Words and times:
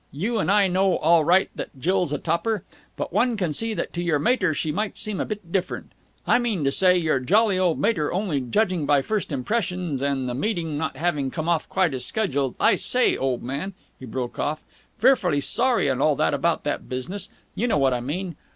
You 0.11 0.39
and 0.39 0.49
I 0.49 0.67
know 0.67 0.97
all 0.97 1.23
right 1.23 1.47
that 1.53 1.79
Jill's 1.79 2.11
a 2.11 2.17
topper. 2.17 2.63
But 2.97 3.13
one 3.13 3.37
can 3.37 3.53
see 3.53 3.75
that 3.75 3.93
to 3.93 4.01
your 4.01 4.17
mater 4.17 4.51
she 4.51 4.71
might 4.71 4.97
seem 4.97 5.19
a 5.19 5.25
bit 5.25 5.51
different. 5.51 5.91
I 6.25 6.39
mean 6.39 6.63
to 6.63 6.71
say, 6.71 6.97
your 6.97 7.19
jolly 7.19 7.59
old 7.59 7.79
mater 7.79 8.11
only 8.11 8.41
judging 8.41 8.87
by 8.87 9.03
first 9.03 9.31
impressions, 9.31 10.01
and 10.01 10.27
the 10.27 10.33
meeting 10.33 10.75
not 10.75 10.97
having 10.97 11.29
come 11.29 11.47
off 11.47 11.69
quite 11.69 11.93
as 11.93 12.03
scheduled.... 12.03 12.55
I 12.59 12.77
say, 12.77 13.15
old 13.15 13.43
man," 13.43 13.75
he 13.99 14.07
broke 14.07 14.39
off, 14.39 14.63
"fearfully 14.97 15.39
sorry 15.39 15.87
and 15.87 16.01
all 16.01 16.15
that 16.15 16.33
about 16.33 16.63
that 16.63 16.89
business. 16.89 17.29
You 17.53 17.67
know 17.67 17.77
what 17.77 17.93
I 17.93 17.99
mean! 17.99 18.35